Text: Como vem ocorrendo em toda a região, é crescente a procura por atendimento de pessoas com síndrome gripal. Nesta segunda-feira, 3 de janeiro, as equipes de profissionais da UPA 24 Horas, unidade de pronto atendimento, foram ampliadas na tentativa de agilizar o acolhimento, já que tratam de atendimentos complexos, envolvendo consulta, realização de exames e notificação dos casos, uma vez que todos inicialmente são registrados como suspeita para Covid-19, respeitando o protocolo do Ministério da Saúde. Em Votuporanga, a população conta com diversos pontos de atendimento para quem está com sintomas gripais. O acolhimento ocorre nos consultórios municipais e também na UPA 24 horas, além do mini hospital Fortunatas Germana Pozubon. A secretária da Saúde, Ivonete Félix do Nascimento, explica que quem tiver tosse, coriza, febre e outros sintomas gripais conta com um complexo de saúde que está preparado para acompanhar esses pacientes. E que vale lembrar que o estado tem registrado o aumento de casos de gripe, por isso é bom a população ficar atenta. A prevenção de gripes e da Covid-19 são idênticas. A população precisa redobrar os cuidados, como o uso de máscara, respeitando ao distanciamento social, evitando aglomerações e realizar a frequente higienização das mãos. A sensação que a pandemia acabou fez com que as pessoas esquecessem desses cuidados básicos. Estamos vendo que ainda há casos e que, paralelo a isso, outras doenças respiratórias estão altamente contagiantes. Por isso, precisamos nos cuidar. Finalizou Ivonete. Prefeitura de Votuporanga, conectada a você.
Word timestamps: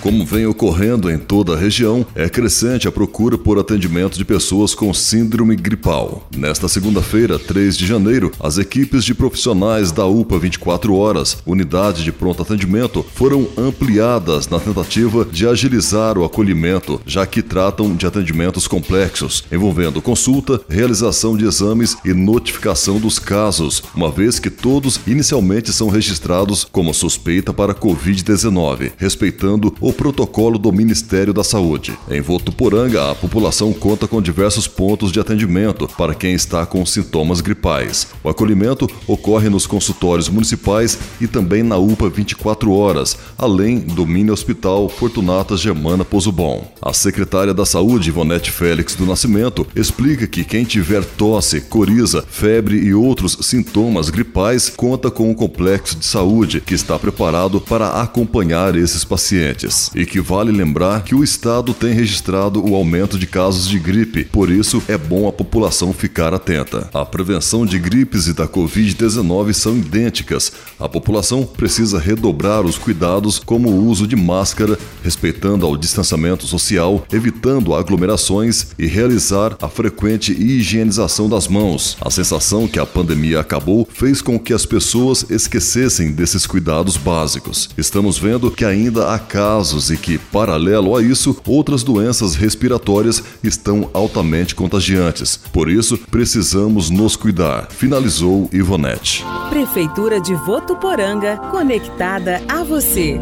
Como 0.00 0.24
vem 0.24 0.46
ocorrendo 0.46 1.10
em 1.10 1.18
toda 1.18 1.54
a 1.54 1.58
região, 1.58 2.06
é 2.14 2.28
crescente 2.28 2.86
a 2.86 2.92
procura 2.92 3.36
por 3.36 3.58
atendimento 3.58 4.16
de 4.16 4.24
pessoas 4.24 4.72
com 4.72 4.94
síndrome 4.94 5.56
gripal. 5.56 6.28
Nesta 6.36 6.68
segunda-feira, 6.68 7.36
3 7.36 7.76
de 7.76 7.84
janeiro, 7.84 8.30
as 8.38 8.58
equipes 8.58 9.04
de 9.04 9.12
profissionais 9.12 9.90
da 9.90 10.06
UPA 10.06 10.38
24 10.38 10.94
Horas, 10.94 11.38
unidade 11.44 12.04
de 12.04 12.12
pronto 12.12 12.42
atendimento, 12.42 13.04
foram 13.14 13.48
ampliadas 13.56 14.48
na 14.48 14.60
tentativa 14.60 15.24
de 15.24 15.48
agilizar 15.48 16.16
o 16.16 16.24
acolhimento, 16.24 17.00
já 17.04 17.26
que 17.26 17.42
tratam 17.42 17.96
de 17.96 18.06
atendimentos 18.06 18.68
complexos, 18.68 19.44
envolvendo 19.50 20.00
consulta, 20.00 20.60
realização 20.68 21.36
de 21.36 21.44
exames 21.44 21.96
e 22.04 22.14
notificação 22.14 23.00
dos 23.00 23.18
casos, 23.18 23.82
uma 23.96 24.12
vez 24.12 24.38
que 24.38 24.48
todos 24.48 25.00
inicialmente 25.08 25.72
são 25.72 25.88
registrados 25.88 26.64
como 26.70 26.94
suspeita 26.94 27.52
para 27.52 27.74
Covid-19, 27.74 28.92
respeitando 28.96 29.74
o 29.80 29.87
protocolo 29.92 30.58
do 30.58 30.72
Ministério 30.72 31.32
da 31.32 31.44
Saúde. 31.44 31.98
Em 32.10 32.20
Votuporanga, 32.20 33.10
a 33.10 33.14
população 33.14 33.72
conta 33.72 34.06
com 34.06 34.20
diversos 34.20 34.66
pontos 34.66 35.12
de 35.12 35.20
atendimento 35.20 35.88
para 35.96 36.14
quem 36.14 36.34
está 36.34 36.64
com 36.66 36.84
sintomas 36.84 37.40
gripais. 37.40 38.08
O 38.22 38.28
acolhimento 38.28 38.88
ocorre 39.06 39.48
nos 39.48 39.66
consultórios 39.66 40.28
municipais 40.28 40.98
e 41.20 41.26
também 41.26 41.62
na 41.62 41.76
UPA 41.76 42.08
24 42.08 42.72
horas, 42.72 43.16
além 43.36 43.78
do 43.78 44.06
mini 44.06 44.30
hospital 44.30 44.88
Fortunatas 44.88 45.60
Germana 45.60 46.04
Pozubon. 46.04 46.66
A 46.80 46.92
secretária 46.92 47.54
da 47.54 47.66
Saúde, 47.66 48.08
Ivonete 48.08 48.50
Félix 48.50 48.94
do 48.94 49.06
Nascimento, 49.06 49.66
explica 49.74 50.26
que 50.26 50.44
quem 50.44 50.64
tiver 50.64 51.04
tosse, 51.04 51.60
coriza, 51.60 52.24
febre 52.28 52.76
e 52.76 52.94
outros 52.94 53.38
sintomas 53.42 54.10
gripais 54.10 54.68
conta 54.68 55.10
com 55.10 55.30
um 55.30 55.34
complexo 55.34 55.96
de 55.96 56.04
saúde 56.04 56.60
que 56.60 56.74
está 56.74 56.98
preparado 56.98 57.60
para 57.60 58.00
acompanhar 58.00 58.76
esses 58.76 59.04
pacientes. 59.04 59.77
E 59.94 60.04
que 60.04 60.20
vale 60.20 60.52
lembrar 60.52 61.02
que 61.02 61.14
o 61.14 61.22
estado 61.22 61.72
tem 61.72 61.92
registrado 61.92 62.64
o 62.64 62.74
aumento 62.74 63.18
de 63.18 63.26
casos 63.26 63.68
de 63.68 63.78
gripe, 63.78 64.24
por 64.24 64.50
isso 64.50 64.82
é 64.88 64.96
bom 64.98 65.28
a 65.28 65.32
população 65.32 65.92
ficar 65.92 66.34
atenta. 66.34 66.88
A 66.92 67.04
prevenção 67.04 67.64
de 67.64 67.78
gripes 67.78 68.26
e 68.26 68.32
da 68.32 68.46
Covid-19 68.46 69.52
são 69.52 69.76
idênticas. 69.76 70.52
A 70.78 70.88
população 70.88 71.44
precisa 71.44 71.98
redobrar 71.98 72.64
os 72.64 72.78
cuidados, 72.78 73.38
como 73.38 73.68
o 73.70 73.86
uso 73.86 74.06
de 74.06 74.16
máscara, 74.16 74.78
respeitando 75.02 75.64
ao 75.64 75.76
distanciamento 75.76 76.46
social, 76.46 77.06
evitando 77.12 77.74
aglomerações 77.74 78.68
e 78.78 78.86
realizar 78.86 79.56
a 79.60 79.68
frequente 79.68 80.32
higienização 80.32 81.28
das 81.28 81.48
mãos. 81.48 81.96
A 82.00 82.10
sensação 82.10 82.66
que 82.66 82.78
a 82.78 82.86
pandemia 82.86 83.40
acabou 83.40 83.88
fez 83.92 84.20
com 84.20 84.38
que 84.38 84.52
as 84.52 84.66
pessoas 84.66 85.24
esquecessem 85.30 86.12
desses 86.12 86.46
cuidados 86.46 86.96
básicos. 86.96 87.70
Estamos 87.76 88.18
vendo 88.18 88.50
que 88.50 88.64
ainda 88.64 89.12
há 89.12 89.18
casos 89.68 89.90
e 89.90 89.96
que, 89.96 90.16
paralelo 90.18 90.96
a 90.96 91.02
isso, 91.02 91.36
outras 91.46 91.82
doenças 91.82 92.34
respiratórias 92.34 93.22
estão 93.44 93.90
altamente 93.92 94.54
contagiantes. 94.54 95.36
Por 95.36 95.70
isso, 95.70 95.98
precisamos 96.10 96.88
nos 96.88 97.16
cuidar. 97.16 97.68
Finalizou 97.70 98.48
Ivonete. 98.52 99.24
Prefeitura 99.50 100.20
de 100.20 100.34
Votuporanga, 100.34 101.36
conectada 101.50 102.40
a 102.48 102.62
você. 102.64 103.20